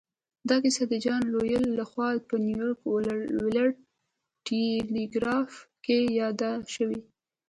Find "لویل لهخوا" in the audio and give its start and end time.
1.33-2.09